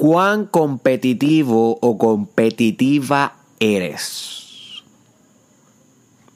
[0.00, 4.82] ¿Cuán competitivo o competitiva eres?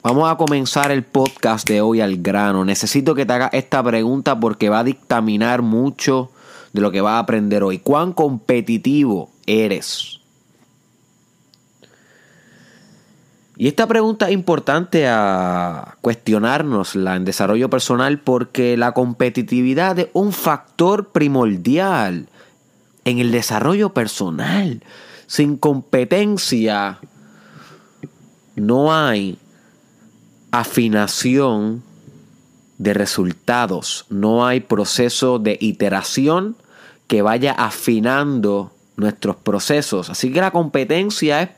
[0.03, 2.63] Vamos a comenzar el podcast de hoy al grano.
[2.63, 6.29] Necesito que te hagas esta pregunta porque va a dictaminar mucho
[6.73, 7.79] de lo que vas a aprender hoy.
[7.79, 10.19] ¿Cuán competitivo eres?
[13.57, 20.33] Y esta pregunta es importante a cuestionárnosla en desarrollo personal porque la competitividad es un
[20.33, 22.27] factor primordial
[23.05, 24.83] en el desarrollo personal.
[25.27, 26.99] Sin competencia
[28.55, 29.37] no hay
[30.51, 31.83] afinación
[32.77, 36.57] de resultados, no hay proceso de iteración
[37.07, 40.09] que vaya afinando nuestros procesos.
[40.09, 41.49] Así que la competencia es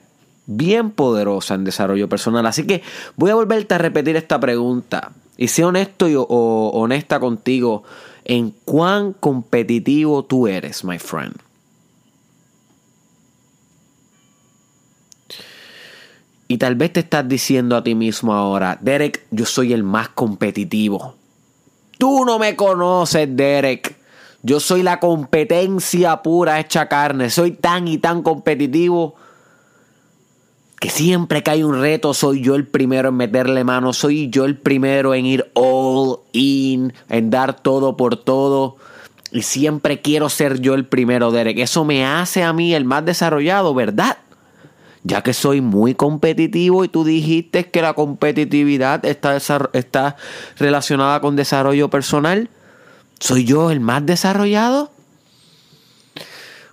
[0.45, 2.45] bien poderosa en desarrollo personal.
[2.45, 2.83] Así que
[3.15, 5.11] voy a volverte a repetir esta pregunta.
[5.37, 7.83] Y sé honesto y, o honesta contigo
[8.27, 11.35] en cuán competitivo tú eres, my friend.
[16.49, 20.09] Y tal vez te estás diciendo a ti mismo ahora, Derek, yo soy el más
[20.09, 21.15] competitivo.
[21.97, 23.95] Tú no me conoces, Derek.
[24.43, 27.29] Yo soy la competencia pura hecha carne.
[27.29, 29.15] Soy tan y tan competitivo
[30.79, 34.45] que siempre que hay un reto soy yo el primero en meterle mano, soy yo
[34.45, 38.77] el primero en ir all in, en dar todo por todo.
[39.31, 41.57] Y siempre quiero ser yo el primero, Derek.
[41.57, 44.17] Eso me hace a mí el más desarrollado, ¿verdad?
[45.03, 49.37] Ya que soy muy competitivo y tú dijiste que la competitividad está,
[49.73, 50.15] está
[50.59, 52.49] relacionada con desarrollo personal,
[53.19, 54.91] ¿soy yo el más desarrollado?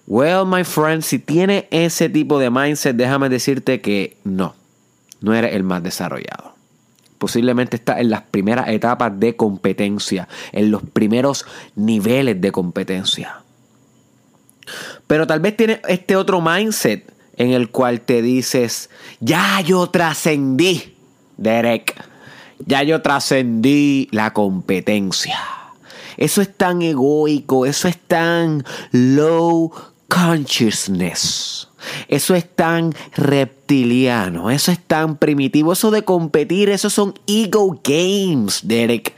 [0.06, 4.55] Well, my friend, si tienes ese tipo de mindset, déjame decirte que no,
[5.20, 6.55] no eres el más desarrollado.
[7.19, 13.36] Posiblemente estás en las primeras etapas de competencia, en los primeros niveles de competencia.
[15.06, 20.97] Pero tal vez tienes este otro mindset en el cual te dices, ya yo trascendí,
[21.38, 21.94] Derek,
[22.66, 25.38] ya yo trascendí la competencia.
[26.19, 29.72] Eso es tan egoico, eso es tan low
[30.09, 31.69] consciousness.
[32.09, 38.66] Eso es tan reptiliano, eso es tan primitivo, eso de competir, eso son ego games,
[38.66, 39.15] Derek.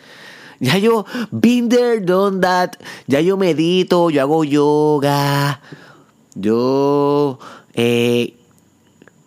[0.58, 2.76] Ya yo, been there, done that.
[3.06, 5.60] Ya yo medito, yo hago yoga.
[6.34, 7.38] Yo
[7.74, 8.34] eh,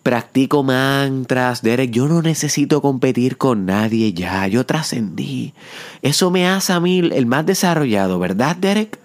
[0.02, 1.62] practico mantras.
[1.62, 4.46] Derek, yo no necesito competir con nadie ya.
[4.48, 5.54] Yo trascendí.
[6.02, 8.99] Eso me hace a mí el más desarrollado, ¿verdad, Derek?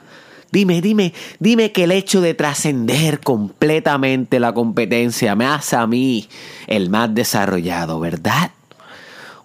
[0.52, 6.30] Dime, dime, dime que el hecho de trascender completamente la competencia me hace a mí
[6.68, 8.52] el más desarrollado, ¿verdad?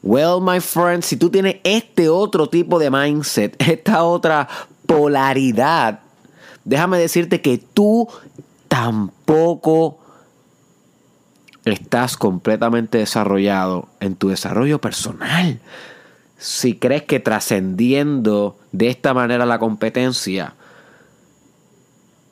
[0.03, 4.49] Well, my friend, si tú tienes este otro tipo de mindset, esta otra
[4.87, 6.01] polaridad,
[6.65, 8.09] déjame decirte que tú
[8.69, 9.99] tampoco
[11.65, 15.61] estás completamente desarrollado en tu desarrollo personal.
[16.39, 20.55] Si crees que trascendiendo de esta manera la competencia,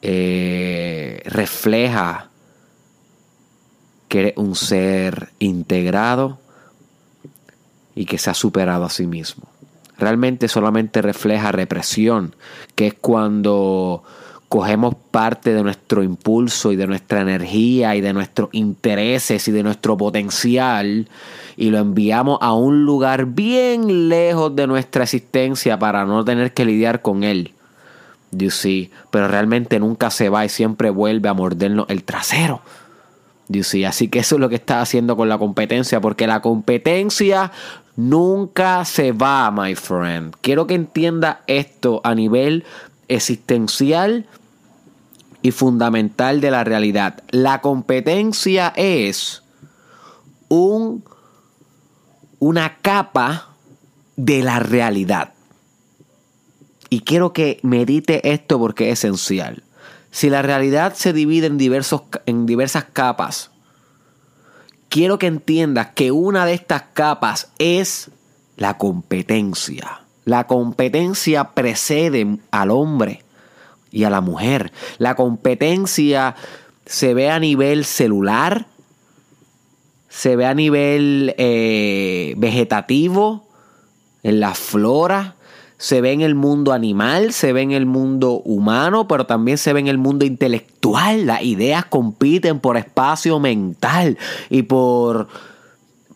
[0.03, 2.31] eh, refleja
[4.09, 6.39] que eres un ser integrado
[7.95, 9.45] y que se ha superado a sí mismo.
[9.99, 12.35] Realmente solamente refleja represión,
[12.75, 14.05] que es cuando
[14.49, 19.63] cogemos parte de nuestro impulso y de nuestra energía y de nuestros intereses y de
[19.63, 21.09] nuestro potencial
[21.57, 26.65] y lo enviamos a un lugar bien lejos de nuestra existencia para no tener que
[26.65, 27.53] lidiar con él.
[28.31, 32.61] You see, pero realmente nunca se va y siempre vuelve a mordernos el trasero.
[33.49, 36.43] You see, así que eso es lo que está haciendo con la competencia, porque la
[36.43, 37.51] competencia
[37.97, 40.35] nunca se va, my friend.
[40.43, 42.65] Quiero que entienda esto a nivel
[43.09, 44.27] existencial
[45.41, 47.23] y fundamental de la realidad.
[47.31, 49.43] La competencia es
[50.49, 51.05] un,
[52.39, 53.49] una capa
[54.17, 55.33] de la realidad.
[56.91, 59.63] Y quiero que medite esto porque es esencial.
[60.11, 63.51] Si la realidad se divide en, diversos, en diversas capas,
[64.89, 68.11] quiero que entiendas que una de estas capas es
[68.57, 70.03] la competencia.
[70.25, 73.25] La competencia precede al hombre
[73.91, 74.73] y a la mujer.
[74.99, 76.35] La competencia
[76.87, 78.67] se ve a nivel celular,
[80.09, 83.47] se ve a nivel eh, vegetativo,
[84.23, 85.37] en la flora,
[85.79, 89.73] se ve en el mundo animal, se ve en el mundo humano, pero también se
[89.73, 91.25] ve en el mundo intelectual.
[91.27, 94.19] Las ideas compiten por espacio mental
[94.51, 95.29] y por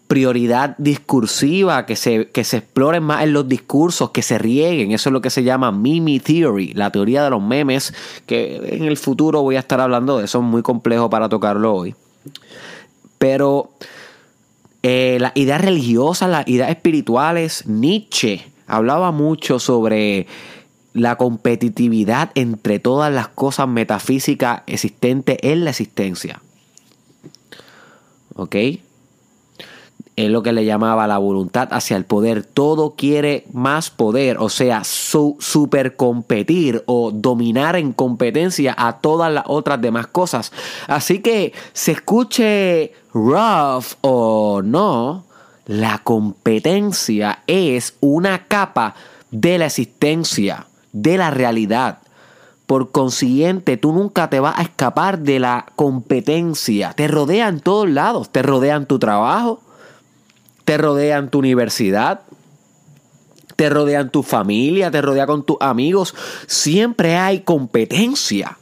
[0.09, 4.91] prioridad discursiva, que se, que se exploren más en los discursos, que se rieguen.
[4.91, 7.94] Eso es lo que se llama Mimi Theory, la teoría de los memes,
[8.26, 11.73] que en el futuro voy a estar hablando de eso, es muy complejo para tocarlo
[11.73, 11.94] hoy.
[13.17, 13.70] Pero
[14.82, 20.27] eh, las ideas religiosas, las ideas espirituales, Nietzsche hablaba mucho sobre
[20.95, 26.41] la competitividad entre todas las cosas metafísicas existentes en la existencia.
[28.35, 28.57] ¿Ok?
[30.17, 32.45] Es lo que le llamaba la voluntad hacia el poder.
[32.45, 39.31] Todo quiere más poder, o sea, su, super competir o dominar en competencia a todas
[39.31, 40.51] las otras demás cosas.
[40.87, 45.27] Así que se escuche rough o no,
[45.67, 48.94] la competencia es una capa
[49.31, 51.99] de la existencia de la realidad.
[52.67, 56.93] Por consiguiente, tú nunca te vas a escapar de la competencia.
[56.94, 58.31] Te rodea en todos lados.
[58.31, 59.61] Te rodea en tu trabajo,
[60.64, 62.23] te rodea en tu universidad,
[63.56, 66.14] te rodea en tu familia, te rodea con tus amigos.
[66.47, 68.59] Siempre hay competencia.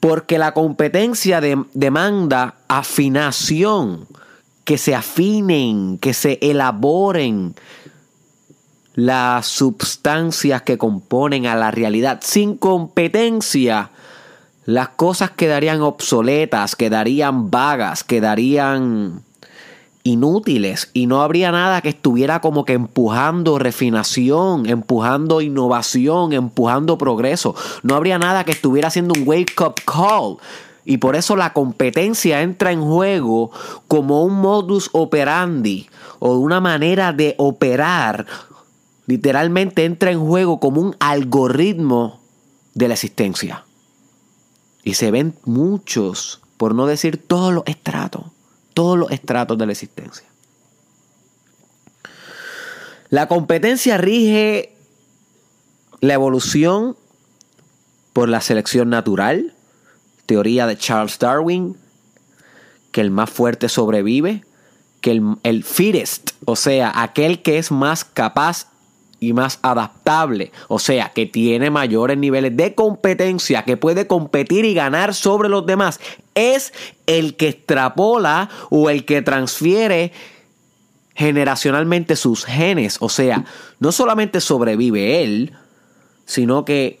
[0.00, 1.40] Porque la competencia
[1.72, 4.06] demanda afinación,
[4.68, 7.54] que se afinen, que se elaboren,
[8.94, 12.20] las sustancias que componen a la realidad.
[12.22, 13.92] Sin competencia,
[14.66, 19.22] las cosas quedarían obsoletas, quedarían vagas, quedarían
[20.02, 27.54] inútiles y no habría nada que estuviera como que empujando refinación, empujando innovación, empujando progreso.
[27.82, 30.36] No habría nada que estuviera haciendo un wake up call.
[30.90, 33.50] Y por eso la competencia entra en juego
[33.88, 35.86] como un modus operandi
[36.18, 38.24] o una manera de operar
[39.06, 42.22] literalmente entra en juego como un algoritmo
[42.72, 43.66] de la existencia.
[44.82, 48.22] Y se ven muchos, por no decir todos los estratos,
[48.72, 50.26] todos los estratos de la existencia.
[53.10, 54.74] La competencia rige
[56.00, 56.96] la evolución
[58.14, 59.54] por la selección natural,
[60.28, 61.74] teoría de Charles Darwin,
[62.92, 64.44] que el más fuerte sobrevive,
[65.00, 68.66] que el, el fittest, o sea, aquel que es más capaz
[69.20, 74.74] y más adaptable, o sea, que tiene mayores niveles de competencia, que puede competir y
[74.74, 75.98] ganar sobre los demás,
[76.34, 76.74] es
[77.06, 80.12] el que extrapola o el que transfiere
[81.14, 83.46] generacionalmente sus genes, o sea,
[83.80, 85.54] no solamente sobrevive él,
[86.26, 87.00] sino que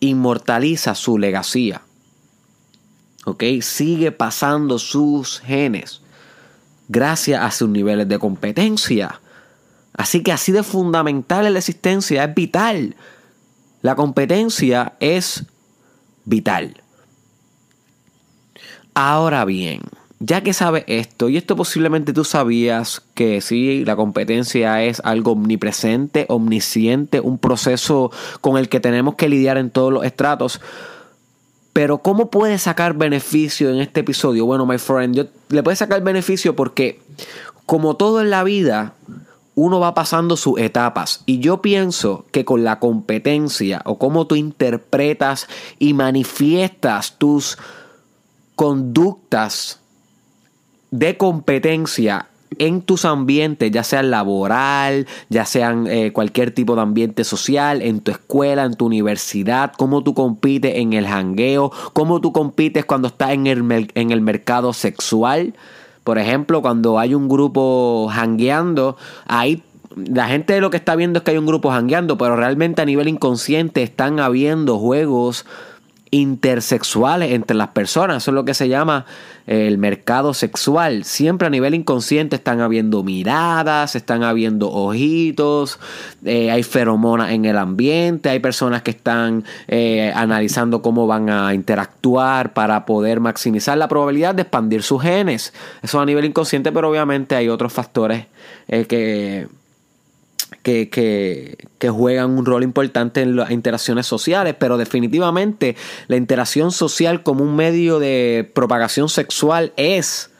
[0.00, 1.82] inmortaliza su legacía.
[3.24, 3.44] ¿Ok?
[3.60, 6.02] Sigue pasando sus genes
[6.88, 9.20] gracias a sus niveles de competencia.
[9.96, 12.96] Así que así de fundamental en la existencia, es vital.
[13.80, 15.44] La competencia es
[16.24, 16.82] vital.
[18.94, 19.82] Ahora bien,
[20.20, 25.32] ya que sabes esto, y esto posiblemente tú sabías que sí, la competencia es algo
[25.32, 28.10] omnipresente, omnisciente, un proceso
[28.40, 30.60] con el que tenemos que lidiar en todos los estratos.
[31.74, 34.46] Pero ¿cómo puedes sacar beneficio en este episodio?
[34.46, 37.00] Bueno, my friend, yo le puedes sacar beneficio porque
[37.66, 38.94] como todo en la vida,
[39.56, 44.36] uno va pasando sus etapas y yo pienso que con la competencia o cómo tú
[44.36, 45.48] interpretas
[45.80, 47.58] y manifiestas tus
[48.54, 49.80] conductas
[50.92, 57.24] de competencia en tus ambientes, ya sea laboral, ya sean eh, cualquier tipo de ambiente
[57.24, 62.32] social, en tu escuela, en tu universidad, cómo tú compites en el jangueo, cómo tú
[62.32, 65.54] compites cuando estás en el, en el mercado sexual.
[66.04, 68.96] Por ejemplo, cuando hay un grupo hangueando,
[69.26, 69.62] ahí
[69.96, 72.84] la gente lo que está viendo es que hay un grupo hangueando, pero realmente a
[72.84, 75.46] nivel inconsciente están habiendo juegos
[76.14, 78.22] intersexuales entre las personas.
[78.22, 79.04] Eso es lo que se llama
[79.48, 81.04] eh, el mercado sexual.
[81.04, 85.80] Siempre a nivel inconsciente están habiendo miradas, están habiendo ojitos,
[86.24, 91.52] eh, hay feromonas en el ambiente, hay personas que están eh, analizando cómo van a
[91.52, 95.52] interactuar para poder maximizar la probabilidad de expandir sus genes.
[95.82, 98.26] Eso a nivel inconsciente, pero obviamente hay otros factores
[98.68, 99.48] que
[100.64, 101.58] que,
[101.90, 105.76] juegan un rol importante en las interacciones sociales, pero definitivamente
[106.08, 110.30] la interacción social como un medio de propagación sexual es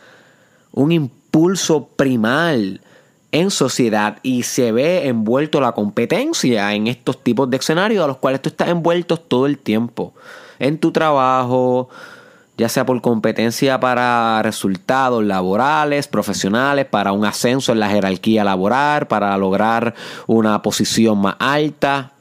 [0.72, 2.80] un impulso primal
[3.30, 8.16] en sociedad y se ve envuelto la competencia en estos tipos de escenarios a los
[8.16, 10.14] cuales tú estás envuelto todo el tiempo.
[10.58, 11.90] En tu trabajo,
[12.56, 19.08] ya sea por competencia para resultados laborales, profesionales, para un ascenso en la jerarquía laboral,
[19.08, 19.94] para lograr
[20.26, 22.12] una posición más alta.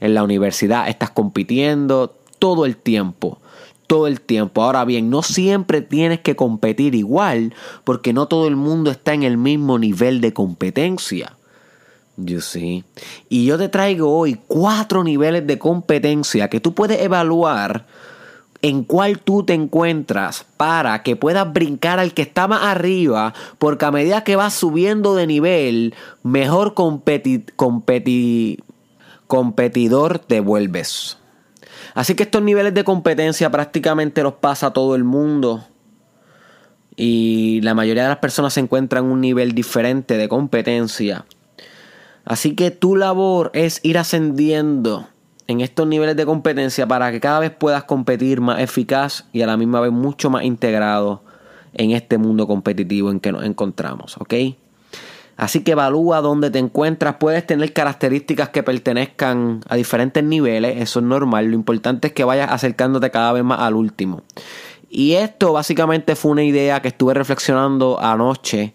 [0.00, 3.38] En la universidad estás compitiendo todo el tiempo.
[3.86, 4.64] todo el tiempo.
[4.64, 7.54] Ahora bien, no siempre tienes que competir igual
[7.84, 11.36] porque no todo el mundo está en el mismo nivel de competencia.
[12.16, 12.82] You see.
[13.28, 17.86] Y yo te traigo hoy cuatro niveles de competencia que tú puedes evaluar
[18.68, 23.84] en cuál tú te encuentras para que puedas brincar al que está más arriba, porque
[23.84, 25.94] a medida que vas subiendo de nivel,
[26.24, 27.44] mejor competidor
[30.18, 31.18] te vuelves.
[31.94, 35.64] Así que estos niveles de competencia prácticamente los pasa todo el mundo.
[36.96, 41.24] Y la mayoría de las personas se encuentran en un nivel diferente de competencia.
[42.24, 45.06] Así que tu labor es ir ascendiendo
[45.48, 49.46] en estos niveles de competencia para que cada vez puedas competir más eficaz y a
[49.46, 51.22] la misma vez mucho más integrado
[51.74, 54.34] en este mundo competitivo en que nos encontramos, ¿ok?
[55.36, 57.16] Así que evalúa dónde te encuentras.
[57.16, 61.46] Puedes tener características que pertenezcan a diferentes niveles, eso es normal.
[61.46, 64.22] Lo importante es que vayas acercándote cada vez más al último.
[64.88, 68.74] Y esto básicamente fue una idea que estuve reflexionando anoche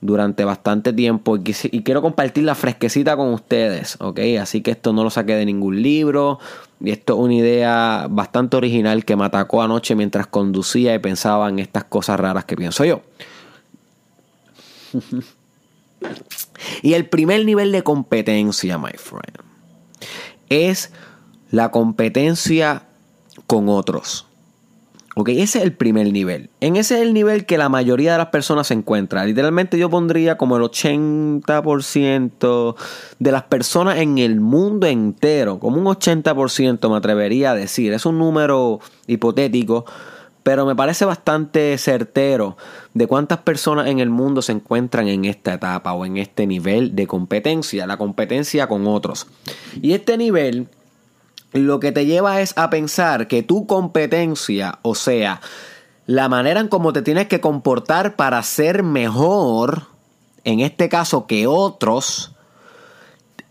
[0.00, 1.42] durante bastante tiempo y,
[1.82, 4.20] quiero compartir la fresquecita con ustedes, ¿ok?
[4.40, 6.38] Así que esto no lo saqué de ningún libro
[6.80, 11.48] y esto es una idea bastante original que me atacó anoche mientras conducía y pensaba
[11.48, 13.02] en estas cosas raras que pienso yo.
[16.82, 19.42] y el primer nivel de competencia, my friend,
[20.48, 20.92] es
[21.50, 22.84] la competencia
[23.48, 24.27] con otros.
[25.20, 26.48] Ok, ese es el primer nivel.
[26.60, 29.24] En ese es el nivel que la mayoría de las personas se encuentra.
[29.24, 32.76] Literalmente yo pondría como el 80%
[33.18, 37.92] de las personas en el mundo entero, como un 80% me atrevería a decir.
[37.92, 39.86] Es un número hipotético,
[40.44, 42.56] pero me parece bastante certero
[42.94, 46.94] de cuántas personas en el mundo se encuentran en esta etapa o en este nivel
[46.94, 49.26] de competencia, la competencia con otros.
[49.82, 50.68] Y este nivel
[51.52, 55.40] lo que te lleva es a pensar que tu competencia, o sea,
[56.06, 59.82] la manera en cómo te tienes que comportar para ser mejor,
[60.44, 62.32] en este caso que otros,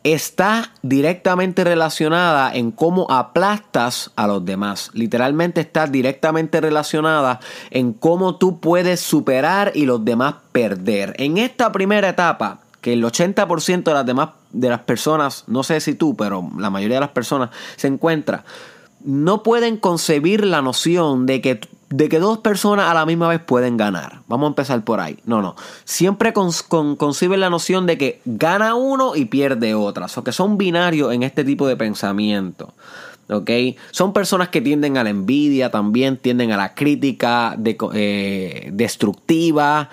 [0.03, 4.89] está directamente relacionada en cómo aplastas a los demás.
[4.93, 7.39] Literalmente está directamente relacionada
[7.71, 11.13] en cómo tú puedes superar y los demás perder.
[11.17, 15.81] En esta primera etapa, que el 80% de las demás de las personas, no sé
[15.81, 18.45] si tú, pero la mayoría de las personas se encuentra,
[19.03, 23.41] no pueden concebir la noción de que, de que dos personas a la misma vez
[23.41, 24.21] pueden ganar.
[24.29, 25.19] Vamos a empezar por ahí.
[25.25, 25.57] No, no.
[25.83, 30.05] Siempre conciben la noción de que gana uno y pierde otra.
[30.15, 32.73] O que son binarios en este tipo de pensamiento.
[33.29, 33.49] ¿ok?
[33.91, 37.57] Son personas que tienden a la envidia, también tienden a la crítica
[37.93, 39.89] eh, destructiva,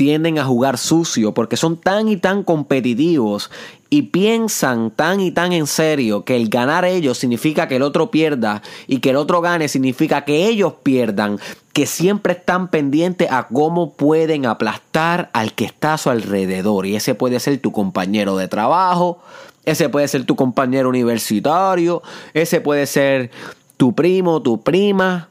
[0.00, 3.50] tienden a jugar sucio porque son tan y tan competitivos
[3.90, 8.10] y piensan tan y tan en serio que el ganar ellos significa que el otro
[8.10, 11.38] pierda y que el otro gane significa que ellos pierdan,
[11.74, 16.86] que siempre están pendientes a cómo pueden aplastar al que está a su alrededor.
[16.86, 19.18] Y ese puede ser tu compañero de trabajo,
[19.66, 22.02] ese puede ser tu compañero universitario,
[22.32, 23.30] ese puede ser
[23.76, 25.28] tu primo, tu prima,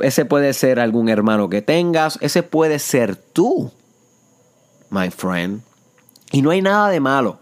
[0.00, 3.70] ese puede ser algún hermano que tengas, ese puede ser tú
[4.92, 5.62] my friend.
[6.30, 7.38] Y no hay nada de malo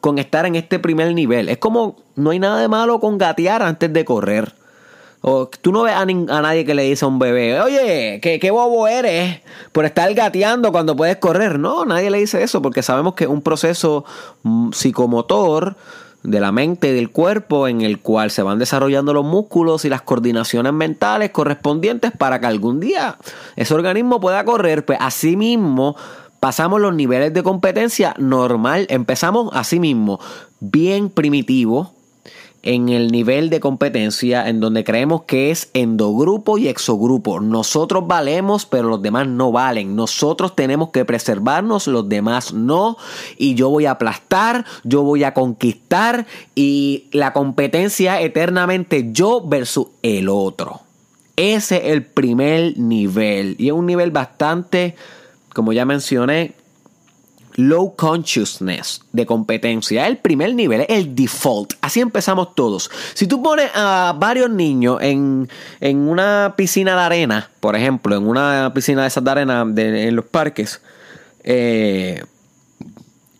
[0.00, 1.48] con estar en este primer nivel.
[1.48, 4.54] Es como no hay nada de malo con gatear antes de correr.
[5.22, 8.50] O tú no ves a, nadie que le dice a un bebé, oye, ¿qué, qué,
[8.50, 9.40] bobo eres
[9.72, 11.58] por estar gateando cuando puedes correr.
[11.58, 14.04] No, nadie le dice eso porque sabemos que es un proceso
[14.42, 15.76] mm, psicomotor
[16.24, 19.88] de la mente y del cuerpo en el cual se van desarrollando los músculos y
[19.88, 23.16] las coordinaciones mentales correspondientes para que algún día
[23.56, 24.84] ese organismo pueda correr.
[24.84, 25.96] Pues así mismo
[26.44, 30.20] pasamos los niveles de competencia normal, empezamos así mismo,
[30.60, 31.94] bien primitivo
[32.62, 37.40] en el nivel de competencia en donde creemos que es endogrupo y exogrupo.
[37.40, 39.96] Nosotros valemos, pero los demás no valen.
[39.96, 42.98] Nosotros tenemos que preservarnos, los demás no.
[43.38, 49.86] Y yo voy a aplastar, yo voy a conquistar y la competencia eternamente yo versus
[50.02, 50.82] el otro.
[51.36, 54.94] Ese es el primer nivel y es un nivel bastante
[55.54, 56.52] como ya mencioné,
[57.56, 60.06] low consciousness de competencia.
[60.06, 61.74] El primer nivel es el default.
[61.80, 62.90] Así empezamos todos.
[63.14, 65.48] Si tú pones a varios niños en,
[65.80, 70.24] una piscina de arena, por ejemplo, en una piscina de esas de arena en los
[70.26, 70.82] parques,
[71.44, 72.22] eh,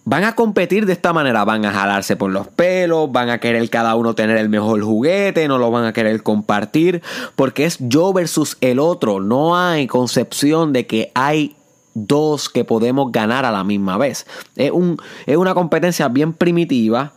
[0.05, 1.45] van a competir de esta manera.
[1.45, 5.49] Van a jalarse por los pelos, van a querer cada uno tener el mejor juguete,
[5.49, 7.03] no lo van a querer compartir,
[7.35, 9.21] porque es yo versus el otro.
[9.21, 11.57] No hay concepción de que hay
[11.95, 14.27] dos que podemos ganar a la misma vez.
[14.57, 17.13] Es, un, es una competencia bien primitiva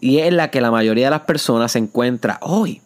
[0.00, 2.82] y es la que la mayoría de las personas se encuentra hoy.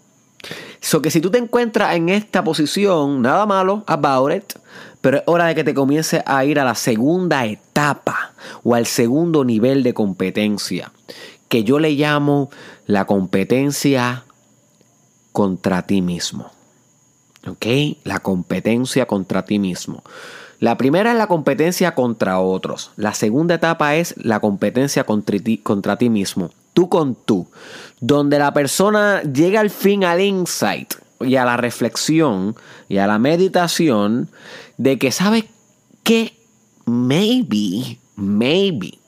[0.80, 4.54] So que si tú te encuentras en esta posición, nada malo about it,
[5.00, 8.32] pero es hora de que te comiences a ir a la segunda etapa
[8.62, 10.92] o al segundo nivel de competencia,
[11.49, 12.50] que yo le llamo
[12.87, 14.25] la competencia
[15.32, 16.50] contra ti mismo.
[17.47, 17.66] ¿Ok?
[18.04, 20.02] La competencia contra ti mismo.
[20.60, 22.92] La primera es la competencia contra otros.
[22.96, 26.50] La segunda etapa es la competencia contra ti, mismo.
[26.74, 27.48] Tú con tú.
[28.00, 32.54] Donde la persona llega al fin al insight y a la reflexión
[32.88, 34.28] y a la meditación
[34.76, 35.48] de que sabe
[36.02, 36.38] que
[36.84, 38.98] maybe, maybe,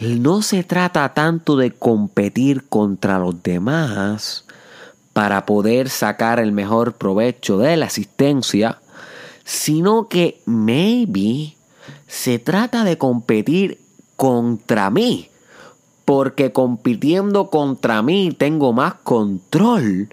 [0.00, 4.44] no se trata tanto de competir contra los demás
[5.12, 8.78] para poder sacar el mejor provecho de la asistencia,
[9.48, 11.56] sino que maybe
[12.06, 13.80] se trata de competir
[14.14, 15.30] contra mí,
[16.04, 20.10] porque compitiendo contra mí tengo más control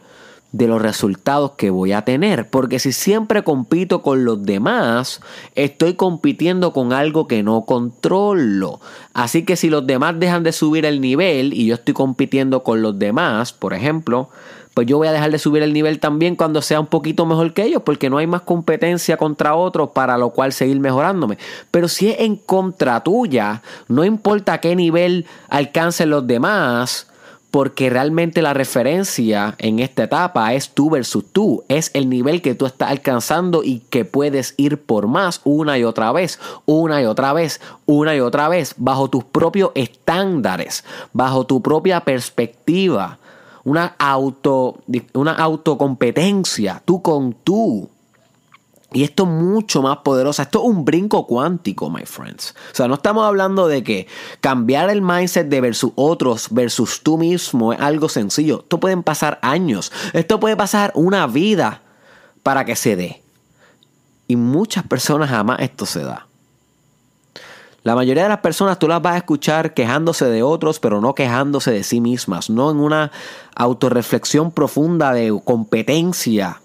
[0.54, 2.50] de los resultados que voy a tener.
[2.50, 5.20] Porque si siempre compito con los demás,
[5.54, 8.80] estoy compitiendo con algo que no controlo.
[9.14, 12.82] Así que si los demás dejan de subir el nivel y yo estoy compitiendo con
[12.82, 14.30] los demás, por ejemplo,
[14.76, 17.54] pues yo voy a dejar de subir el nivel también cuando sea un poquito mejor
[17.54, 21.38] que ellos, porque no hay más competencia contra otros para lo cual seguir mejorándome.
[21.72, 27.08] Pero si es en contra tuya, no importa qué nivel alcancen los demás,
[27.52, 32.54] porque realmente la referencia en esta etapa es tú versus tú, es el nivel que
[32.54, 37.06] tú estás alcanzando y que puedes ir por más una y otra vez, una y
[37.06, 43.20] otra vez, una y otra vez, bajo tus propios estándares, bajo tu propia perspectiva
[43.66, 44.82] una auto,
[45.14, 47.90] una autocompetencia, tú con tú.
[48.94, 50.42] Y esto es mucho más poderoso.
[50.42, 52.56] Esto es un brinco cuántico, my friends.
[52.72, 54.08] O sea, no estamos hablando de que
[54.40, 58.60] cambiar el mindset de versus otros versus tú mismo es algo sencillo.
[58.62, 59.92] Esto pueden pasar años.
[60.14, 61.82] Esto puede pasar una vida
[62.44, 63.24] para que se dé.
[64.28, 66.25] Y muchas personas jamás esto se da.
[67.86, 71.14] La mayoría de las personas tú las vas a escuchar quejándose de otros, pero no
[71.14, 73.12] quejándose de sí mismas, no en una
[73.56, 76.64] autorreflexión profunda de competencia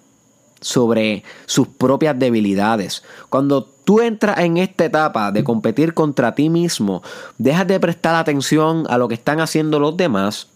[0.62, 3.04] sobre sus propias debilidades.
[3.28, 7.02] Cuando tú entras en esta etapa de competir contra ti mismo,
[7.36, 10.48] dejas de prestar atención a lo que están haciendo los demás,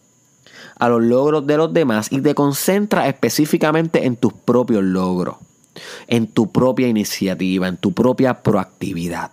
[0.79, 5.37] a los logros de los demás y te concentras específicamente en tus propios logros,
[6.07, 9.31] en tu propia iniciativa, en tu propia proactividad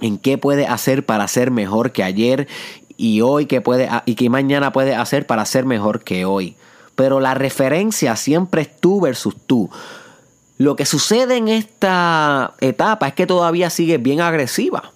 [0.00, 2.48] en qué puede hacer para ser mejor que ayer
[2.96, 6.56] y hoy que puede y que mañana puede hacer para ser mejor que hoy.
[6.94, 9.70] Pero la referencia siempre es tú versus tú.
[10.58, 14.92] Lo que sucede en esta etapa es que todavía sigue bien agresiva.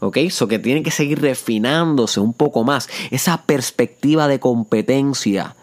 [0.00, 0.18] ¿Ok?
[0.18, 2.88] Eso que tiene que seguir refinándose un poco más.
[3.10, 5.56] Esa perspectiva de competencia.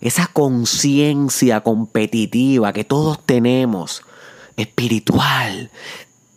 [0.00, 4.02] Esa conciencia competitiva que todos tenemos.
[4.56, 5.70] Espiritual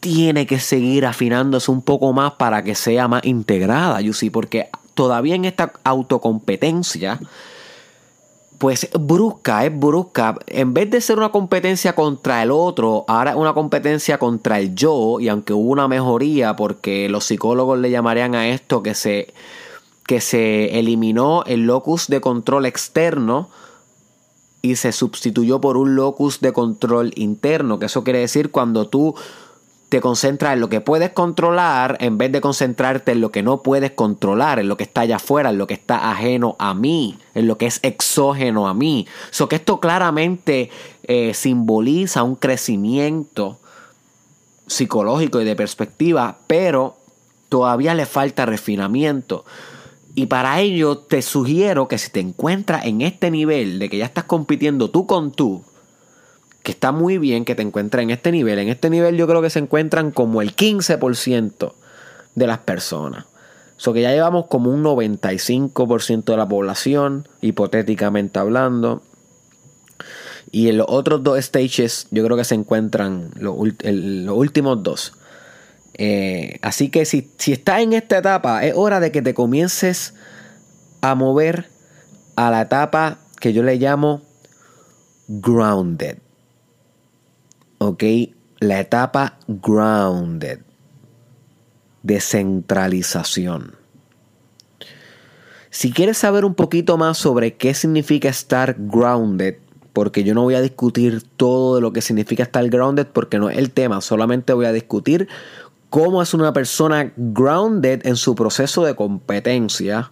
[0.03, 5.35] tiene que seguir afinándose un poco más para que sea más integrada, sí porque todavía
[5.35, 7.21] en esta autocompetencia,
[8.57, 10.37] pues brusca, es brusca.
[10.47, 14.75] En vez de ser una competencia contra el otro, ahora es una competencia contra el
[14.75, 19.33] yo, y aunque hubo una mejoría, porque los psicólogos le llamarían a esto que se,
[20.05, 23.47] que se eliminó el locus de control externo,
[24.61, 29.15] y se sustituyó por un locus de control interno, que eso quiere decir cuando tú
[29.93, 33.61] te concentras en lo que puedes controlar en vez de concentrarte en lo que no
[33.61, 37.19] puedes controlar, en lo que está allá afuera, en lo que está ajeno a mí,
[37.35, 39.05] en lo que es exógeno a mí.
[39.29, 40.71] So que esto claramente
[41.03, 43.59] eh, simboliza un crecimiento
[44.65, 46.97] psicológico y de perspectiva, pero
[47.47, 49.45] todavía le falta refinamiento.
[50.15, 54.05] Y para ello te sugiero que si te encuentras en este nivel de que ya
[54.05, 55.63] estás compitiendo tú con tú,
[56.63, 58.57] que está muy bien que te encuentres en este nivel.
[58.57, 61.73] En este nivel yo creo que se encuentran como el 15%
[62.35, 63.25] de las personas.
[63.75, 69.03] So que ya llevamos como un 95% de la población, hipotéticamente hablando.
[70.51, 75.13] Y en los otros dos stages yo creo que se encuentran los, últimos dos.
[75.95, 80.13] Eh, así que si, si estás en esta etapa, es hora de que te comiences
[81.01, 81.69] a mover
[82.37, 84.21] a la etapa que yo le llamo
[85.27, 86.19] grounded.
[87.87, 88.03] ¿Ok?
[88.59, 90.59] La etapa grounded,
[92.01, 93.75] descentralización.
[95.69, 99.55] Si quieres saber un poquito más sobre qué significa estar grounded,
[99.91, 103.49] porque yo no voy a discutir todo de lo que significa estar grounded, porque no
[103.49, 105.27] es el tema, solamente voy a discutir
[105.89, 110.11] cómo es una persona grounded en su proceso de competencia,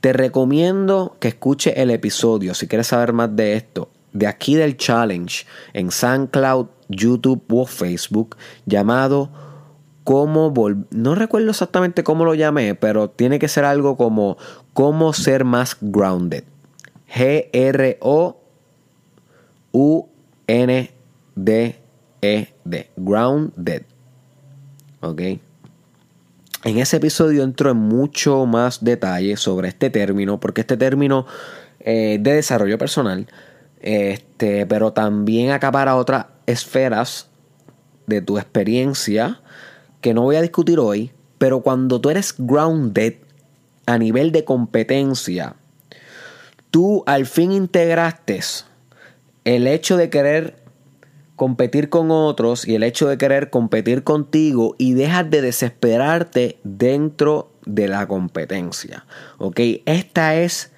[0.00, 3.88] Te recomiendo que escuches el episodio si quieres saber más de esto.
[4.14, 9.30] De aquí del challenge en SoundCloud, YouTube o Facebook llamado
[10.04, 10.52] cómo
[10.90, 14.38] no recuerdo exactamente cómo lo llamé, pero tiene que ser algo como
[14.72, 16.44] cómo ser más grounded.
[17.12, 18.40] G R O
[19.72, 20.06] U
[20.46, 20.90] N
[21.34, 21.78] D
[22.22, 22.90] E D.
[22.96, 23.82] Grounded.
[25.00, 25.20] ¿Ok?
[26.64, 31.26] En ese episodio entro en mucho más detalle sobre este término, porque este término
[31.80, 33.26] eh, de desarrollo personal,
[33.84, 37.28] este, pero también acapara otras esferas
[38.06, 39.42] de tu experiencia
[40.00, 43.16] que no voy a discutir hoy, pero cuando tú eres grounded
[43.84, 45.56] a nivel de competencia,
[46.70, 48.40] tú al fin integraste
[49.44, 50.62] el hecho de querer
[51.36, 57.50] competir con otros y el hecho de querer competir contigo y dejas de desesperarte dentro
[57.66, 59.04] de la competencia.
[59.36, 59.60] ¿Ok?
[59.84, 60.72] Esta es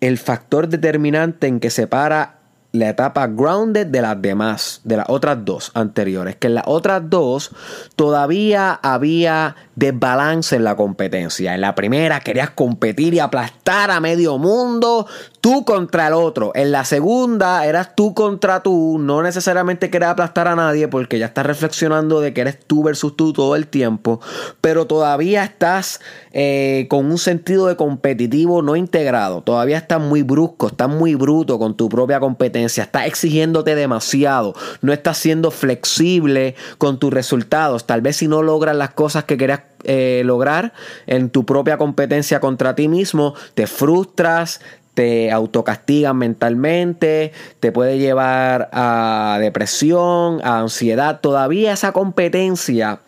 [0.00, 2.40] el factor determinante en que separa
[2.72, 7.02] la etapa grounded de las demás, de las otras dos anteriores, que en las otras
[7.10, 7.50] dos
[7.96, 11.54] todavía había desbalance en la competencia.
[11.54, 15.06] En la primera querías competir y aplastar a medio mundo,
[15.40, 16.52] tú contra el otro.
[16.54, 21.26] En la segunda eras tú contra tú, no necesariamente querías aplastar a nadie porque ya
[21.26, 24.20] estás reflexionando de que eres tú versus tú todo el tiempo,
[24.60, 26.00] pero todavía estás
[26.32, 31.58] eh, con un sentido de competitivo no integrado, todavía estás muy brusco, estás muy bruto
[31.58, 38.02] con tu propia competencia, estás exigiéndote demasiado, no estás siendo flexible con tus resultados, tal
[38.02, 40.72] vez si no logras las cosas que querías eh, lograr
[41.06, 44.60] en tu propia competencia contra ti mismo, te frustras,
[44.94, 51.20] te autocastigan mentalmente, te puede llevar a depresión, a ansiedad.
[51.20, 53.00] Todavía esa competencia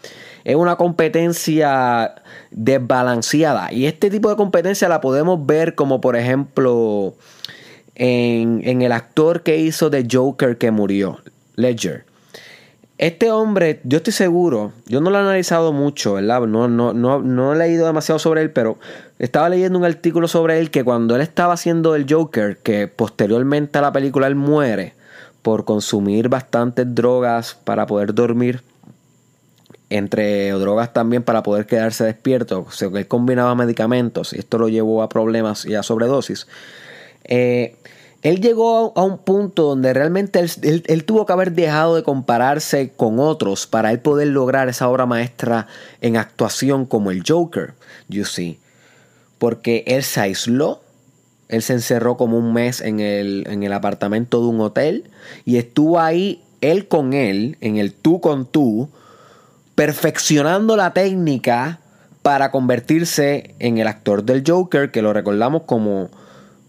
[0.45, 2.15] es una competencia
[2.51, 3.73] desbalanceada.
[3.73, 7.15] Y este tipo de competencia la podemos ver como por ejemplo
[7.95, 11.19] en, en el actor que hizo de Joker que murió,
[11.57, 12.12] Ledger.
[13.03, 16.43] Este hombre, yo estoy seguro, yo no lo he analizado mucho, ¿verdad?
[16.43, 18.79] No, no, no, no he leído demasiado sobre él, pero
[19.19, 23.77] estaba leyendo un artículo sobre él que cuando él estaba haciendo el Joker, que posteriormente
[23.77, 24.95] a la película él muere
[25.43, 28.63] por consumir bastantes drogas para poder dormir,
[29.91, 34.69] entre drogas también para poder quedarse despierto, o sea, él combinaba medicamentos y esto lo
[34.69, 36.47] llevó a problemas y a sobredosis.
[37.25, 37.75] Eh,
[38.23, 43.19] él llegó a un punto donde realmente él, tuvo que haber dejado de compararse con
[43.19, 45.67] otros para él poder lograr esa obra maestra
[46.01, 47.75] en actuación como el Joker,
[48.09, 48.61] you see.
[49.39, 50.83] Porque él se aisló,
[51.49, 55.11] él se encerró como un mes en el, en el apartamento de un hotel
[55.45, 58.89] y estuvo ahí él con él, en el tú con tú,
[59.75, 61.81] perfeccionando la técnica
[62.23, 66.09] para convertirse en el actor del Joker, que lo recordamos como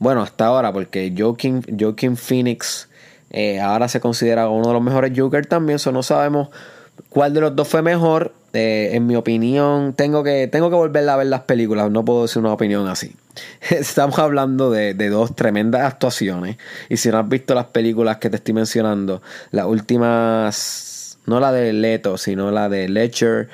[0.04, 2.90] bueno, hasta ahora, porque Joaquin, Phoenix
[3.30, 6.50] eh, ahora se considera uno de los mejores Joker también, eso no sabemos
[7.08, 8.34] cuál de los dos fue mejor.
[8.52, 12.24] Eh, en mi opinión, tengo que, tengo que volver a ver las películas, no puedo
[12.24, 13.16] decir una opinión así.
[13.72, 16.58] Estamos hablando de, de, dos tremendas actuaciones.
[16.90, 21.52] Y si no has visto las películas que te estoy mencionando, las últimas, no la
[21.54, 23.48] de Leto, sino la de Ledger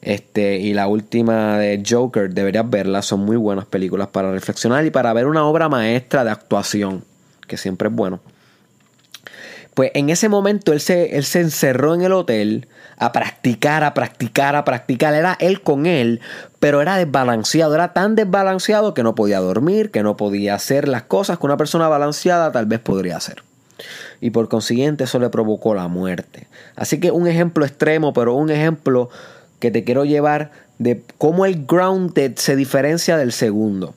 [0.00, 4.90] este, y la última de Joker, deberías verla, son muy buenas películas para reflexionar y
[4.90, 7.04] para ver una obra maestra de actuación,
[7.46, 8.20] que siempre es bueno.
[9.74, 13.92] Pues en ese momento él se, él se encerró en el hotel a practicar, a
[13.92, 15.14] practicar, a practicar.
[15.14, 16.20] Era él con él,
[16.60, 17.74] pero era desbalanceado.
[17.74, 21.56] Era tan desbalanceado que no podía dormir, que no podía hacer las cosas que una
[21.56, 23.42] persona balanceada tal vez podría hacer.
[24.20, 26.46] Y por consiguiente eso le provocó la muerte.
[26.76, 29.10] Así que un ejemplo extremo, pero un ejemplo
[29.58, 33.94] que te quiero llevar de cómo el grounded se diferencia del segundo.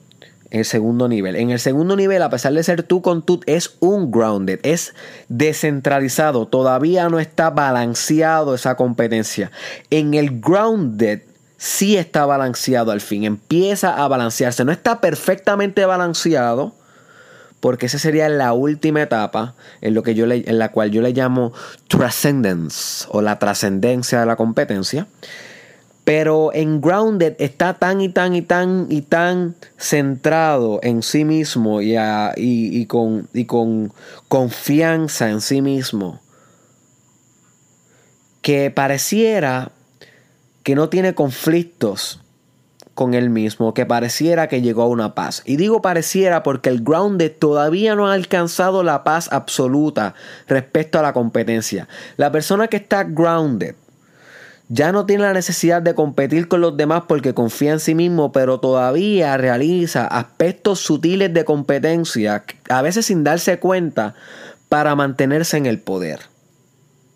[0.50, 1.36] El segundo nivel.
[1.36, 4.94] En el segundo nivel, a pesar de ser tú con tú, es un grounded, es
[5.28, 6.48] descentralizado.
[6.48, 9.52] Todavía no está balanceado esa competencia.
[9.90, 11.22] En el grounded
[11.58, 13.26] sí está balanceado al fin.
[13.26, 14.64] Empieza a balancearse.
[14.64, 16.74] No está perfectamente balanceado.
[17.60, 21.02] Porque esa sería la última etapa en, lo que yo le, en la cual yo
[21.02, 21.54] le llamo
[21.88, 25.08] transcendence o la trascendencia de la competencia.
[26.08, 31.82] Pero en Grounded está tan y tan y tan y tan centrado en sí mismo
[31.82, 33.92] y, con, con
[34.30, 36.22] confianza en sí mismo
[38.42, 39.74] que pareciera
[40.64, 42.22] que no tiene conflictos
[42.94, 45.44] con él mismo, que pareciera que llegó a una paz.
[45.44, 50.14] Y digo pareciera porque el grounded todavía no ha alcanzado la paz absoluta
[50.48, 51.90] respecto a la competencia.
[52.16, 53.76] La persona que está grounded
[54.70, 58.32] ya no tiene la necesidad de competir con los demás porque confía en sí mismo,
[58.32, 64.16] pero todavía realiza aspectos sutiles de competencia, a veces sin darse cuenta,
[64.68, 66.20] para mantenerse en el poder.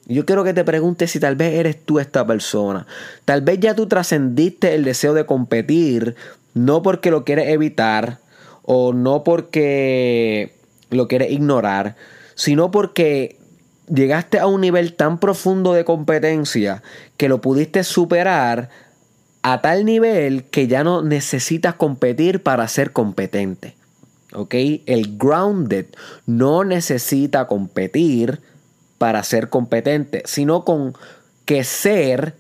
[0.06, 2.88] Yo quiero que te preguntes si tal vez eres tú esta persona.
[3.26, 6.16] Tal vez ya tú trascendiste el deseo de competir,
[6.54, 8.20] no porque lo quieres evitar
[8.64, 10.56] o no porque
[10.90, 11.96] lo quieres ignorar,
[12.36, 13.41] sino porque
[13.94, 16.82] llegaste a un nivel tan profundo de competencia
[17.18, 18.70] que lo pudiste superar
[19.44, 23.76] a tal nivel que ya no necesitas competir para ser competente.
[24.34, 24.54] ¿Ok?
[24.86, 25.88] El grounded
[26.26, 28.40] no necesita competir
[28.98, 30.94] para ser competente, sino con
[31.46, 32.36] que ser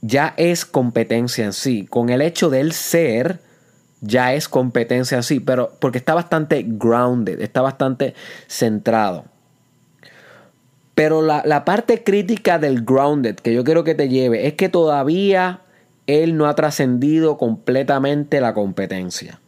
[0.00, 1.86] ya es competencia en sí.
[1.90, 3.40] Con el hecho del ser
[4.00, 8.14] ya es competencia en sí, pero porque está bastante grounded, está bastante
[8.46, 9.33] centrado.
[10.94, 15.62] Pero la, parte crítica del grounded que yo quiero que te lleve es que todavía
[16.06, 19.40] él no ha trascendido completamente la competencia.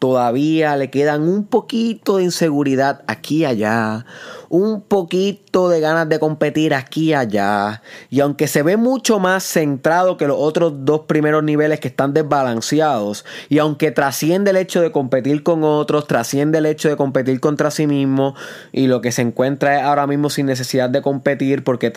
[0.00, 4.04] Todavía le quedan un poquito de inseguridad aquí y allá,
[4.52, 7.80] un poquito de ganas de competir aquí y allá.
[8.10, 12.12] Y aunque se ve mucho más centrado que los otros dos primeros niveles que están
[12.12, 17.40] desbalanceados, y aunque trasciende el hecho de competir con otros, trasciende el hecho de competir
[17.40, 18.34] contra sí mismo,
[18.72, 21.90] y lo que se encuentra es ahora mismo sin necesidad de competir porque,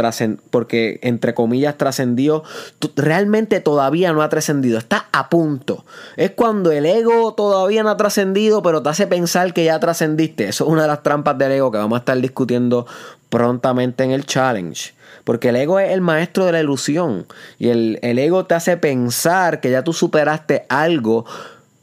[0.50, 2.44] porque entre comillas trascendió,
[2.96, 5.84] realmente todavía no ha trascendido, está a punto.
[6.16, 10.48] Es cuando el ego todavía no ha trascendido, pero te hace pensar que ya trascendiste.
[10.48, 12.45] Eso es una de las trampas del ego que vamos a estar discutiendo
[13.30, 14.94] prontamente en el challenge.
[15.24, 17.26] Porque el ego es el maestro de la ilusión.
[17.58, 21.26] Y el, ego te hace pensar que ya tú superaste algo,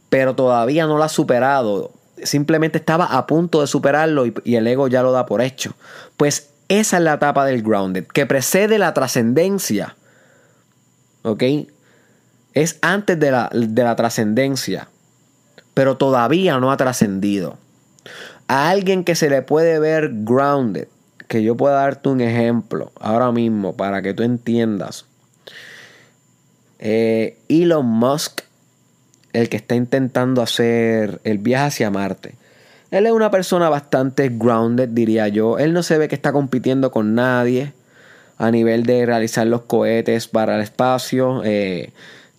[0.08, 1.90] pero todavía no lo has superado.
[2.22, 5.74] Simplemente estaba a punto de superarlo y, y el ego ya lo da por hecho.
[6.16, 9.96] Pues esa es la etapa del grounded, que precede la trascendencia.
[11.22, 11.42] ¿Ok?
[12.54, 14.88] Es antes de la, de la trascendencia,
[15.74, 17.58] pero todavía no ha trascendido
[18.52, 20.86] a alguien que se le puede ver grounded,
[21.26, 25.06] que yo pueda darte un ejemplo ahora mismo para que tú entiendas.
[26.78, 28.42] Eh, Elon Musk,
[29.32, 32.34] el que está intentando hacer el viaje hacia Marte.
[32.90, 35.58] Él es una persona bastante grounded, diría yo.
[35.58, 37.72] Él no se ve que está compitiendo con nadie
[38.36, 41.40] a nivel de realizar los cohetes para el espacio.
[41.42, 41.94] Eh,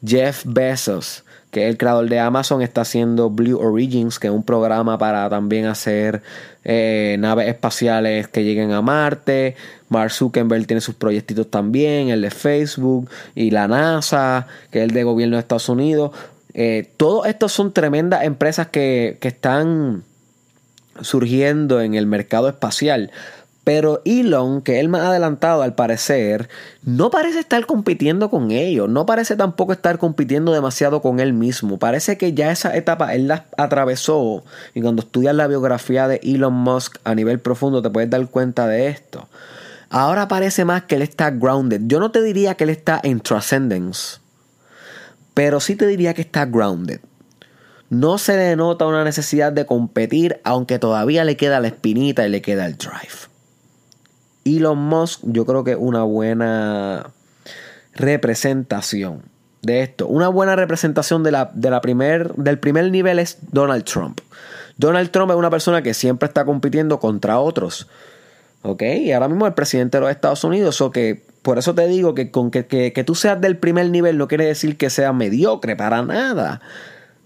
[0.05, 4.97] Jeff Bezos que el creador de Amazon está haciendo Blue Origins, que es un programa
[4.97, 6.23] para también hacer
[6.63, 9.55] eh, naves espaciales que lleguen a Marte.
[9.87, 14.91] Mark Zuckerberg tiene sus proyectitos también, el de Facebook y la NASA, que es el
[14.91, 16.11] de gobierno de Estados Unidos.
[16.55, 20.03] Eh, todos estos son tremendas empresas que, que están
[21.01, 23.11] surgiendo en el mercado espacial.
[23.63, 26.49] Pero Elon, que el más adelantado al parecer,
[26.83, 31.79] no parece estar compitiendo con ellos, no parece tampoco estar compitiendo demasiado con él mismo.
[31.79, 36.53] Parece que ya esa etapa él la atravesó y cuando estudias la biografía de Elon
[36.53, 39.29] Musk a nivel profundo te puedes dar cuenta de esto.
[39.89, 41.81] Ahora parece más que él está grounded.
[41.85, 44.17] Yo no te diría que él está en transcendence,
[45.33, 46.99] pero sí te diría que está grounded.
[47.89, 52.29] No se le nota una necesidad de competir, aunque todavía le queda la espinita y
[52.29, 53.32] le queda el drive.
[54.45, 57.11] Elon Musk yo creo que es una buena
[57.93, 59.23] representación
[59.61, 60.07] de esto.
[60.07, 64.19] Una buena representación de la, de la primer, del primer nivel es Donald Trump.
[64.77, 67.87] Donald Trump es una persona que siempre está compitiendo contra otros.
[68.61, 68.81] ¿Ok?
[68.81, 70.79] Y ahora mismo el presidente de los Estados Unidos.
[70.81, 73.89] O que por eso te digo que con que, que, que tú seas del primer
[73.89, 76.61] nivel no quiere decir que sea mediocre, para nada.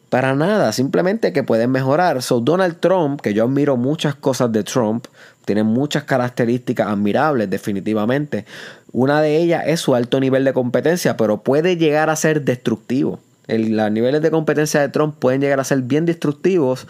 [0.09, 2.21] Para nada, simplemente que pueden mejorar.
[2.21, 5.05] So, Donald Trump, que yo admiro muchas cosas de Trump,
[5.47, 8.45] tiene muchas características admirables, definitivamente.
[8.91, 13.19] Una de ellas es su alto nivel de competencia, pero puede llegar a ser destructivo.
[13.47, 16.85] los niveles de competencia de Trump pueden llegar a ser bien destructivos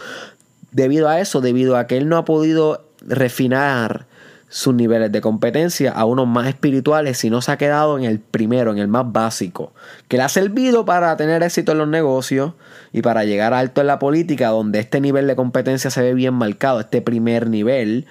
[0.71, 4.07] debido a eso, debido a que él no ha podido refinar
[4.49, 8.19] sus niveles de competencia a unos más espirituales, si no se ha quedado en el
[8.19, 9.71] primero, en el más básico,
[10.07, 12.53] que le ha servido para tener éxito en los negocios
[12.91, 16.33] y para llegar alto en la política, donde este nivel de competencia se ve bien
[16.33, 18.07] marcado, este primer nivel.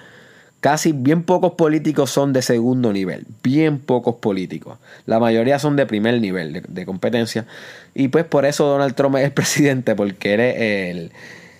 [0.66, 4.78] Casi bien pocos políticos son de segundo nivel, bien pocos políticos.
[5.04, 7.46] La mayoría son de primer nivel de, competencia.
[7.94, 11.12] Y pues por eso Donald Trump es el presidente, porque eres el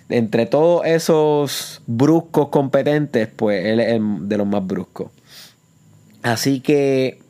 [0.09, 5.09] entre todos esos bruscos competentes, pues él es de los más bruscos.
[6.21, 7.21] Así que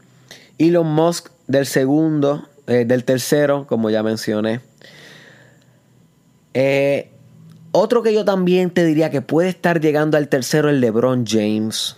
[0.58, 4.62] Elon Musk del segundo, eh, del tercero, como ya mencioné.
[6.56, 7.12] Eh,
[7.72, 11.98] otro que yo también te diría que puede estar llegando al tercero, el LeBron James.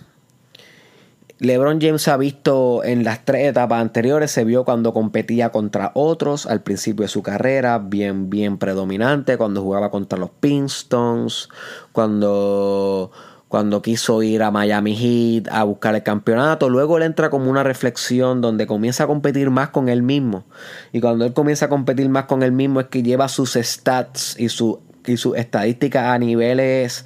[1.40, 6.44] LeBron James ha visto en las tres etapas anteriores, se vio cuando competía contra otros
[6.44, 11.48] al principio de su carrera, bien, bien predominante, cuando jugaba contra los Pinstones,
[11.92, 13.10] cuando,
[13.48, 16.68] cuando quiso ir a Miami Heat a buscar el campeonato.
[16.68, 20.44] Luego él entra como una reflexión donde comienza a competir más con él mismo.
[20.92, 24.38] Y cuando él comienza a competir más con él mismo es que lleva sus stats
[24.38, 24.78] y, su,
[25.10, 27.04] y sus estadísticas a niveles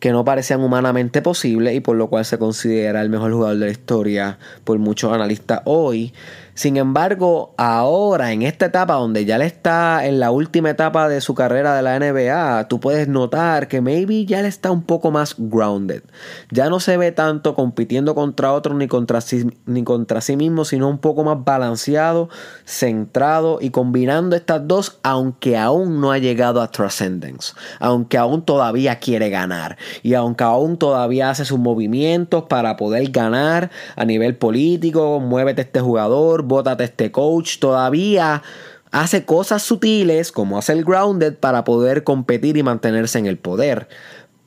[0.00, 3.66] que no parecían humanamente posibles y por lo cual se considera el mejor jugador de
[3.66, 6.12] la historia por muchos analistas hoy.
[6.54, 11.20] Sin embargo, ahora en esta etapa donde ya le está en la última etapa de
[11.20, 15.10] su carrera de la NBA, tú puedes notar que maybe ya le está un poco
[15.10, 16.02] más grounded.
[16.50, 20.64] Ya no se ve tanto compitiendo contra otros ni contra sí, ni contra sí mismo,
[20.64, 22.28] sino un poco más balanceado,
[22.64, 28.98] centrado y combinando estas dos, aunque aún no ha llegado a Transcendence, aunque aún todavía
[28.98, 35.20] quiere ganar y aunque aún todavía hace sus movimientos para poder ganar a nivel político,
[35.20, 38.42] muévete este jugador, bótate este coach, todavía
[38.90, 43.88] hace cosas sutiles como hace el grounded para poder competir y mantenerse en el poder,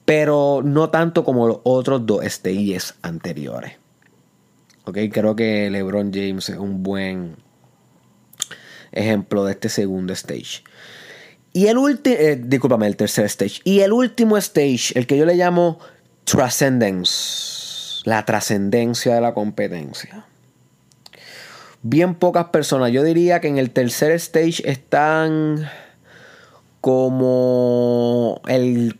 [0.05, 3.77] pero no tanto como los otros dos stages anteriores.
[4.85, 7.37] Ok, creo que LeBron James es un buen
[8.91, 10.63] ejemplo de este segundo stage.
[11.53, 13.61] Y el último, eh, discúlpame, el tercer stage.
[13.63, 15.79] Y el último stage, el que yo le llamo
[16.25, 20.25] Transcendence, la trascendencia de la competencia
[21.83, 22.91] bien pocas personas.
[22.91, 25.69] Yo diría que en el tercer stage están
[26.81, 28.97] como el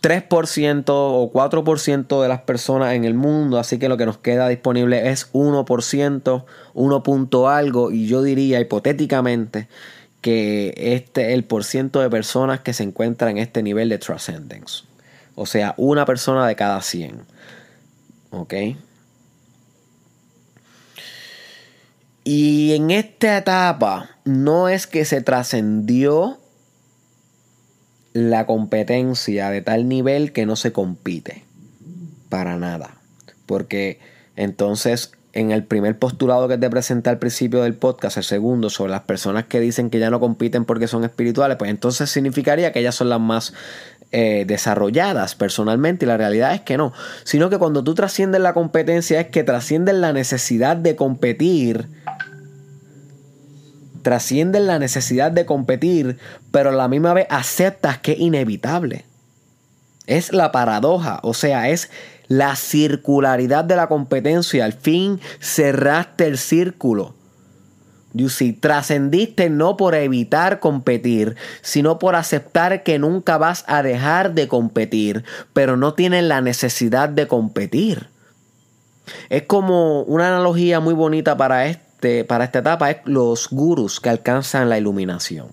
[0.00, 4.48] 3% o 4% de las personas en el mundo, así que lo que nos queda
[4.48, 9.68] disponible es 1%, 1 punto algo, y yo diría hipotéticamente
[10.20, 14.84] que este es el porciento de personas que se encuentran en este nivel de transcendence.
[15.34, 17.22] O sea, una persona de cada 100.
[18.30, 18.54] ¿Ok?
[22.24, 26.38] Y en esta etapa no es que se trascendió
[28.14, 31.44] la competencia de tal nivel que no se compite.
[32.30, 32.96] Para nada.
[33.46, 34.00] Porque
[34.36, 38.92] entonces en el primer postulado que te presenté al principio del podcast, el segundo, sobre
[38.92, 42.78] las personas que dicen que ya no compiten porque son espirituales, pues entonces significaría que
[42.78, 43.52] ellas son las más
[44.12, 46.92] eh, desarrolladas personalmente y la realidad es que no,
[47.24, 51.88] sino que cuando tú trasciendes la competencia es que trasciendes la necesidad de competir,
[54.04, 56.18] trasciendes la necesidad de competir,
[56.52, 59.04] pero a la misma vez aceptas que es inevitable.
[60.06, 61.90] Es la paradoja, o sea, es
[62.28, 64.64] la circularidad de la competencia.
[64.64, 67.14] Al fin cerraste el círculo.
[68.28, 74.46] See, trascendiste no por evitar competir, sino por aceptar que nunca vas a dejar de
[74.46, 78.08] competir, pero no tienes la necesidad de competir.
[79.30, 81.66] Es como una analogía muy bonita para,
[82.04, 85.48] este, para esta etapa, es los gurus que alcanzan la iluminación.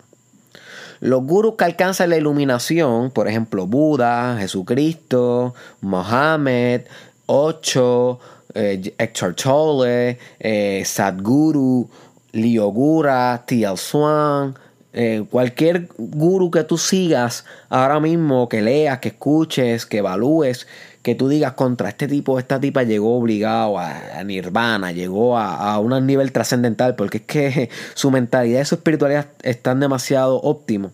[1.00, 6.82] Los gurus que alcanzan la iluminación, por ejemplo, Buda, Jesucristo, Mohammed,
[7.26, 8.20] Ocho,
[8.54, 11.90] eh, Hector Tolle, eh, Sadhguru,
[12.34, 14.54] Liogura, Tial Swan,
[14.92, 20.68] eh, cualquier guru que tú sigas ahora mismo, que leas, que escuches, que evalúes,
[21.02, 25.80] que tú digas contra este tipo, esta tipa llegó obligado a, nirvana, llegó a, a
[25.80, 30.92] un nivel trascendental, porque es que su mentalidad y su espiritualidad están demasiado óptimos.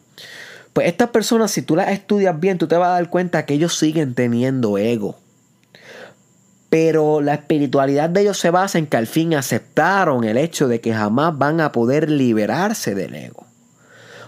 [0.74, 3.56] Pues estas personas, si tú las estudias bien, tú te vas a dar cuenta que
[3.56, 5.18] ellos siguen teniendo ego.
[6.70, 10.80] Pero la espiritualidad de ellos se basa en que al fin aceptaron el hecho de
[10.80, 13.48] que jamás van a poder liberarse del ego.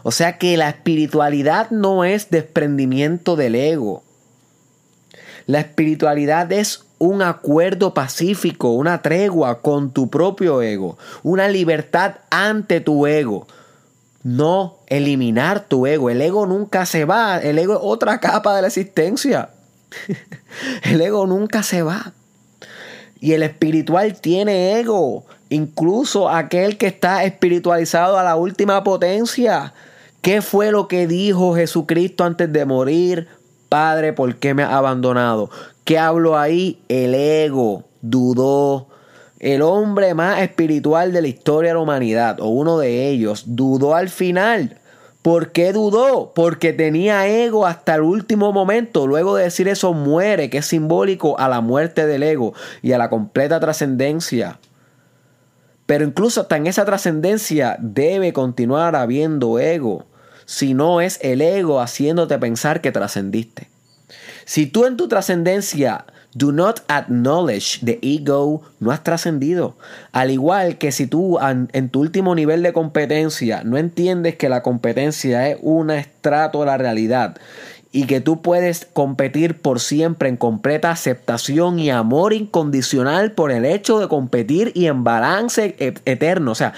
[0.04, 4.04] O sea que la espiritualidad no es desprendimiento del ego.
[5.50, 12.82] La espiritualidad es un acuerdo pacífico, una tregua con tu propio ego, una libertad ante
[12.82, 13.48] tu ego.
[14.22, 16.12] No eliminar tu ego.
[16.12, 17.40] El ego nunca se va.
[17.40, 19.50] El ego es otra capa de la existencia.
[20.84, 22.14] el ego nunca se va.
[23.20, 25.26] Y el espiritual tiene ego.
[25.50, 29.74] Incluso aquel que está espiritualizado a la última potencia.
[30.22, 33.39] ¿Qué fue lo que dijo Jesucristo antes de morir?
[33.70, 35.52] Padre, ¿por qué me has abandonado?
[35.84, 36.82] ¿Qué hablo ahí?
[36.90, 38.88] El ego dudó.
[39.40, 43.96] El hombre más espiritual de la historia de la humanidad, o uno de ellos, dudó
[43.96, 44.80] al final.
[45.22, 46.34] ¿Por qué dudó?
[46.34, 49.06] Porque tenía ego hasta el último momento.
[49.06, 52.98] Luego de decir eso, muere, que es simbólico a la muerte del ego y a
[52.98, 54.60] la completa trascendencia.
[55.86, 60.06] Pero incluso hasta en esa trascendencia debe continuar habiendo ego.
[60.50, 63.70] Si no es el ego haciéndote pensar que trascendiste.
[64.46, 69.76] Si tú en tu trascendencia do not acknowledge the ego, no has trascendido.
[70.12, 74.64] Al igual que si tú en tu último nivel de competencia no entiendes que la
[74.64, 77.38] competencia es un estrato de la realidad
[77.92, 83.66] y que tú puedes competir por siempre en completa aceptación y amor incondicional por el
[83.66, 86.54] hecho de competir y en balance eterno.
[86.54, 86.74] O sea,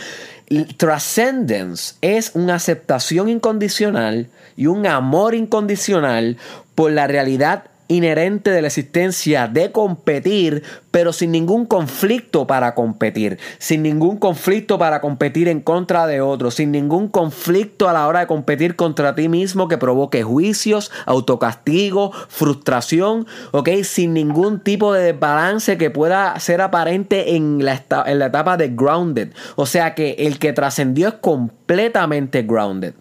[0.78, 4.28] Transcendence es una aceptación incondicional
[4.58, 6.38] y un amor incondicional
[6.76, 13.38] por la realidad inherente de la existencia de competir, pero sin ningún conflicto para competir,
[13.60, 18.22] sin ningún conflicto para competir en contra de otros, sin ningún conflicto a la hora
[18.22, 23.70] de competir contra ti mismo que provoque juicios, autocastigo, frustración, ¿ok?
[23.84, 28.70] Sin ningún tipo de desbalance que pueda ser aparente en la, en la etapa de
[28.70, 29.34] grounded.
[29.56, 32.94] O sea que el que trascendió es completamente grounded.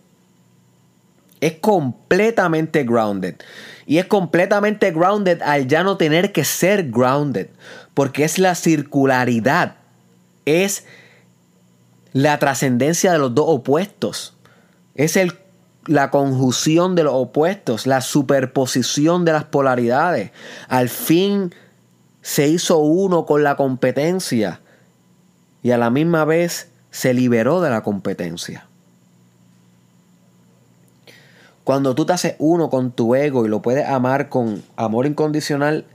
[1.40, 3.36] Es completamente grounded.
[3.90, 7.48] Y es completamente grounded al ya no tener que ser grounded.
[7.92, 9.78] Porque es la circularidad.
[10.44, 10.84] Es
[12.12, 14.36] la trascendencia de los dos opuestos.
[14.94, 15.32] Es el,
[15.86, 17.88] la conjunción de los opuestos.
[17.88, 20.30] La superposición de las polaridades.
[20.68, 21.52] Al fin
[22.22, 24.60] se hizo uno con la competencia.
[25.64, 28.69] Y a la misma vez se liberó de la competencia.
[31.70, 35.86] Cuando tú te haces uno con tu ego y lo puedes amar con amor incondicional,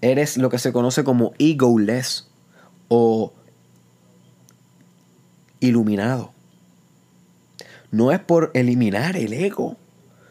[0.00, 2.30] eres lo que se conoce como egoless
[2.88, 3.34] o
[5.60, 6.32] iluminado.
[7.90, 9.76] No es por eliminar el ego.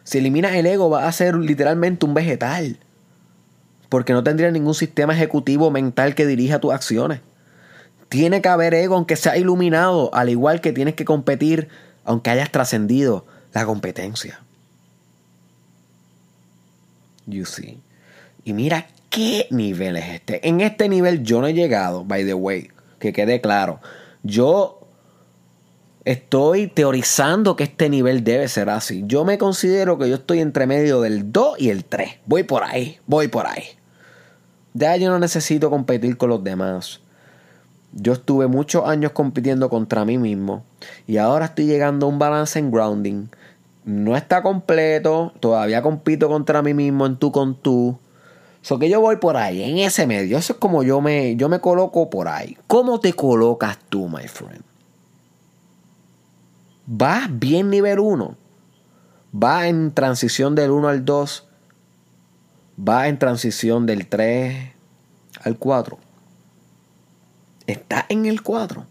[0.06, 2.80] Si eliminas el ego va a ser literalmente un vegetal.
[3.90, 7.22] Porque no tendría ningún sistema ejecutivo mental que dirija tus acciones.
[8.10, 11.70] Tiene que haber ego aunque sea iluminado, al igual que tienes que competir
[12.06, 14.40] aunque hayas trascendido la competencia.
[17.26, 17.80] You see.
[18.44, 20.48] Y mira qué nivel es este.
[20.48, 22.70] En este nivel yo no he llegado, by the way,
[23.00, 23.80] que quede claro.
[24.24, 24.80] Yo
[26.06, 29.04] estoy teorizando que este nivel debe ser así.
[29.06, 32.20] Yo me considero que yo estoy entre medio del 2 y el 3.
[32.26, 33.64] Voy por ahí, voy por ahí.
[34.74, 37.00] Ya yo no necesito competir con los demás.
[37.94, 40.66] Yo estuve muchos años compitiendo contra mí mismo
[41.06, 43.28] y ahora estoy llegando a un balance en grounding
[43.86, 47.98] no está completo, todavía compito contra mí mismo en tú con tú.
[48.62, 50.38] So que yo voy por ahí, en ese medio.
[50.38, 52.58] Eso es como yo me, yo me coloco por ahí.
[52.68, 54.64] ¿Cómo te colocas tú, my friend?
[56.86, 58.38] ¿Vas bien nivel 1?
[59.34, 61.48] ¿Vas en transición del 1 al 2?
[62.78, 64.72] ¿Vas en transición del 3
[65.44, 65.98] al 4?
[67.68, 68.86] ¿Estás en el 4?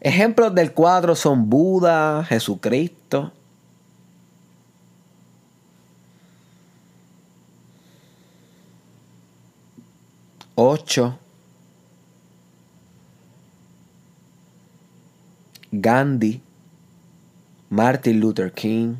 [0.00, 3.32] Ejemplos del cuadro son Buda, Jesucristo.
[10.54, 11.18] Ocho.
[15.70, 16.40] Gandhi,
[17.68, 18.96] Martin Luther King,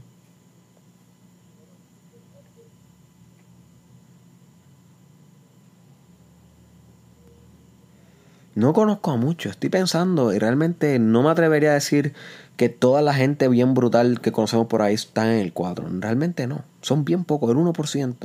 [8.58, 12.12] No conozco a muchos, estoy pensando y realmente no me atrevería a decir
[12.56, 15.86] que toda la gente bien brutal que conocemos por ahí está en el cuadro.
[15.88, 18.16] Realmente no, son bien pocos, el 1%.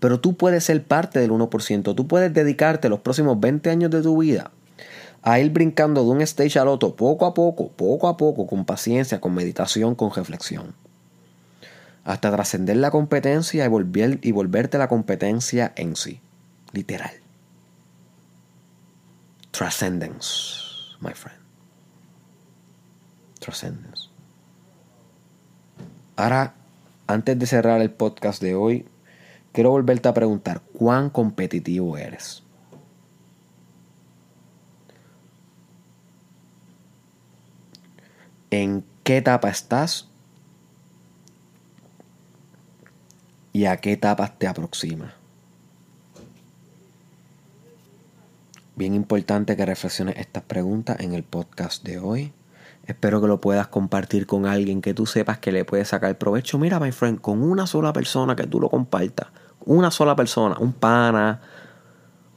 [0.00, 4.02] Pero tú puedes ser parte del 1%, tú puedes dedicarte los próximos 20 años de
[4.02, 4.50] tu vida
[5.22, 8.64] a ir brincando de un stage al otro poco a poco, poco a poco, con
[8.64, 10.74] paciencia, con meditación, con reflexión.
[12.02, 16.20] Hasta trascender la competencia y, volver, y volverte la competencia en sí.
[16.72, 17.25] Literal.
[19.56, 21.38] Transcendence, my friend.
[23.40, 24.10] Transcendence.
[26.14, 26.52] Ahora,
[27.06, 28.86] antes de cerrar el podcast de hoy,
[29.52, 32.42] quiero volverte a preguntar, ¿cuán competitivo eres?
[38.50, 40.10] ¿En qué etapa estás?
[43.54, 45.14] ¿Y a qué etapas te aproximas?
[48.76, 52.34] Bien importante que reflexiones estas preguntas en el podcast de hoy.
[52.84, 56.58] Espero que lo puedas compartir con alguien que tú sepas que le puede sacar provecho.
[56.58, 59.28] Mira, my friend, con una sola persona que tú lo compartas.
[59.64, 61.40] Una sola persona, un pana,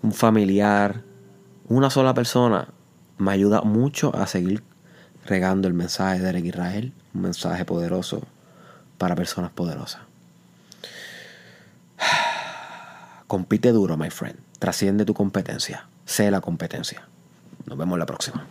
[0.01, 1.03] un familiar,
[1.67, 2.69] una sola persona,
[3.17, 4.63] me ayuda mucho a seguir
[5.25, 6.93] regando el mensaje de Eric Israel.
[7.13, 8.21] Un mensaje poderoso
[8.97, 10.03] para personas poderosas.
[13.27, 14.39] Compite duro, my friend.
[14.57, 17.07] Trasciende tu competencia sé la competencia.
[17.65, 18.47] Nos vemos la próxima.